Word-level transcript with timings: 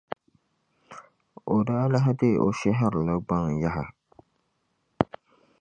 O 1.55 1.57
daa 1.67 1.85
lahi 1.93 2.13
deei 2.19 2.37
o 2.45 2.47
shɛhirili 2.59 3.15
gbaŋ 3.27 3.45
yaha 3.61 3.85